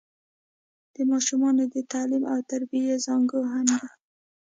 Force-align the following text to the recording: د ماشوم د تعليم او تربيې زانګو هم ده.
د 0.93 0.95
ماشوم 1.09 1.41
د 1.73 1.75
تعليم 1.91 2.23
او 2.33 2.39
تربيې 2.51 2.95
زانګو 3.05 3.41
هم 3.51 3.65
ده. 3.79 3.85